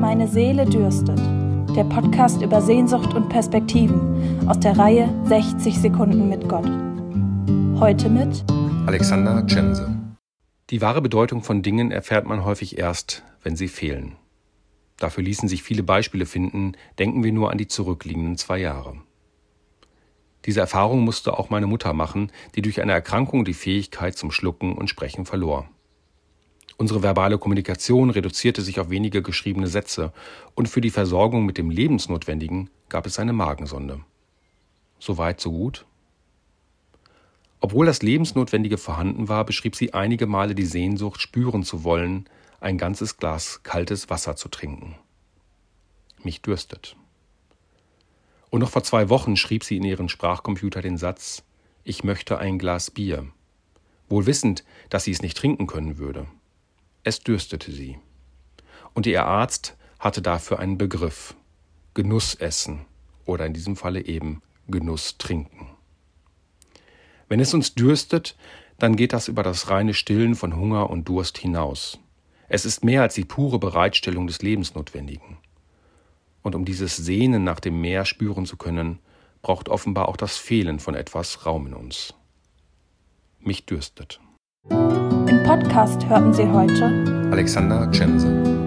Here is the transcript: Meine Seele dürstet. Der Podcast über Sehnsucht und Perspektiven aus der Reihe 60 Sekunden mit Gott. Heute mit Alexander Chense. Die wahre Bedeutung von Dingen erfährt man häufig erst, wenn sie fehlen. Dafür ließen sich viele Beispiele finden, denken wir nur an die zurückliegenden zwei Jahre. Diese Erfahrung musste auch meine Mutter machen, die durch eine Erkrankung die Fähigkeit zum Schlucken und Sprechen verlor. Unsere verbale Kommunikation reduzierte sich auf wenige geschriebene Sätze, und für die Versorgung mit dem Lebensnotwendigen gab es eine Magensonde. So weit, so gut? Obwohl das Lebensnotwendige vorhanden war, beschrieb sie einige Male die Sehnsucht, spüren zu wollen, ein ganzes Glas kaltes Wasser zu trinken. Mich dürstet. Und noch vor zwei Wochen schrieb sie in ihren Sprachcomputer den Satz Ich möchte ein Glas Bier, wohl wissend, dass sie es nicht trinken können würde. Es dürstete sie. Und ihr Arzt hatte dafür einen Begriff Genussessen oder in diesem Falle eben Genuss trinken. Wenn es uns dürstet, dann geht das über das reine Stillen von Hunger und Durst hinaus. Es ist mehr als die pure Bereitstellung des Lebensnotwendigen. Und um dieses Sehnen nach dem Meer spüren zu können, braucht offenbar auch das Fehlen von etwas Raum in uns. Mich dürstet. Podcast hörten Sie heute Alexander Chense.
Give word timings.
Meine 0.00 0.28
Seele 0.28 0.64
dürstet. 0.64 1.18
Der 1.74 1.82
Podcast 1.82 2.40
über 2.40 2.62
Sehnsucht 2.62 3.14
und 3.14 3.28
Perspektiven 3.28 4.48
aus 4.48 4.60
der 4.60 4.78
Reihe 4.78 5.12
60 5.24 5.76
Sekunden 5.76 6.28
mit 6.28 6.48
Gott. 6.48 6.70
Heute 7.80 8.08
mit 8.08 8.44
Alexander 8.86 9.44
Chense. 9.46 9.92
Die 10.70 10.80
wahre 10.80 11.02
Bedeutung 11.02 11.42
von 11.42 11.62
Dingen 11.62 11.90
erfährt 11.90 12.26
man 12.26 12.44
häufig 12.44 12.78
erst, 12.78 13.24
wenn 13.42 13.56
sie 13.56 13.66
fehlen. 13.66 14.14
Dafür 14.98 15.24
ließen 15.24 15.48
sich 15.48 15.64
viele 15.64 15.82
Beispiele 15.82 16.26
finden, 16.26 16.74
denken 17.00 17.24
wir 17.24 17.32
nur 17.32 17.50
an 17.50 17.58
die 17.58 17.66
zurückliegenden 17.66 18.36
zwei 18.36 18.58
Jahre. 18.58 18.98
Diese 20.44 20.60
Erfahrung 20.60 21.00
musste 21.00 21.36
auch 21.36 21.50
meine 21.50 21.66
Mutter 21.66 21.92
machen, 21.92 22.30
die 22.54 22.62
durch 22.62 22.80
eine 22.80 22.92
Erkrankung 22.92 23.44
die 23.44 23.52
Fähigkeit 23.52 24.16
zum 24.16 24.30
Schlucken 24.30 24.76
und 24.76 24.88
Sprechen 24.88 25.26
verlor. 25.26 25.68
Unsere 26.78 27.02
verbale 27.02 27.38
Kommunikation 27.38 28.08
reduzierte 28.08 28.62
sich 28.62 28.78
auf 28.78 28.88
wenige 28.88 29.20
geschriebene 29.20 29.66
Sätze, 29.66 30.12
und 30.54 30.68
für 30.68 30.80
die 30.80 30.90
Versorgung 30.90 31.44
mit 31.44 31.58
dem 31.58 31.70
Lebensnotwendigen 31.70 32.70
gab 32.88 33.04
es 33.04 33.18
eine 33.18 33.32
Magensonde. 33.32 34.00
So 35.00 35.18
weit, 35.18 35.40
so 35.40 35.50
gut? 35.50 35.86
Obwohl 37.60 37.86
das 37.86 38.00
Lebensnotwendige 38.02 38.78
vorhanden 38.78 39.28
war, 39.28 39.44
beschrieb 39.44 39.74
sie 39.74 39.92
einige 39.92 40.28
Male 40.28 40.54
die 40.54 40.64
Sehnsucht, 40.64 41.20
spüren 41.20 41.64
zu 41.64 41.82
wollen, 41.82 42.28
ein 42.60 42.78
ganzes 42.78 43.16
Glas 43.16 43.64
kaltes 43.64 44.08
Wasser 44.08 44.36
zu 44.36 44.48
trinken. 44.48 44.94
Mich 46.22 46.42
dürstet. 46.42 46.94
Und 48.50 48.60
noch 48.60 48.70
vor 48.70 48.84
zwei 48.84 49.08
Wochen 49.08 49.36
schrieb 49.36 49.64
sie 49.64 49.76
in 49.76 49.84
ihren 49.84 50.08
Sprachcomputer 50.08 50.80
den 50.80 50.96
Satz 50.96 51.42
Ich 51.82 52.04
möchte 52.04 52.38
ein 52.38 52.60
Glas 52.60 52.92
Bier, 52.92 53.26
wohl 54.08 54.26
wissend, 54.26 54.64
dass 54.90 55.02
sie 55.04 55.12
es 55.12 55.22
nicht 55.22 55.36
trinken 55.36 55.66
können 55.66 55.98
würde. 55.98 56.28
Es 57.08 57.20
dürstete 57.20 57.72
sie. 57.72 57.96
Und 58.92 59.06
ihr 59.06 59.24
Arzt 59.24 59.78
hatte 59.98 60.20
dafür 60.20 60.58
einen 60.58 60.76
Begriff 60.76 61.34
Genussessen 61.94 62.84
oder 63.24 63.46
in 63.46 63.54
diesem 63.54 63.76
Falle 63.76 64.04
eben 64.04 64.42
Genuss 64.66 65.16
trinken. 65.16 65.70
Wenn 67.26 67.40
es 67.40 67.54
uns 67.54 67.74
dürstet, 67.74 68.36
dann 68.76 68.94
geht 68.94 69.14
das 69.14 69.28
über 69.28 69.42
das 69.42 69.70
reine 69.70 69.94
Stillen 69.94 70.34
von 70.34 70.54
Hunger 70.54 70.90
und 70.90 71.08
Durst 71.08 71.38
hinaus. 71.38 71.98
Es 72.46 72.66
ist 72.66 72.84
mehr 72.84 73.00
als 73.00 73.14
die 73.14 73.24
pure 73.24 73.58
Bereitstellung 73.58 74.26
des 74.26 74.42
Lebensnotwendigen. 74.42 75.38
Und 76.42 76.54
um 76.54 76.66
dieses 76.66 76.94
Sehnen 76.94 77.42
nach 77.42 77.60
dem 77.60 77.80
Meer 77.80 78.04
spüren 78.04 78.44
zu 78.44 78.58
können, 78.58 78.98
braucht 79.40 79.70
offenbar 79.70 80.10
auch 80.10 80.18
das 80.18 80.36
Fehlen 80.36 80.78
von 80.78 80.94
etwas 80.94 81.46
Raum 81.46 81.68
in 81.68 81.72
uns. 81.72 82.12
Mich 83.40 83.64
dürstet. 83.64 84.20
Podcast 85.48 86.06
hörten 86.06 86.34
Sie 86.34 86.46
heute 86.46 86.92
Alexander 87.32 87.90
Chense. 87.90 88.57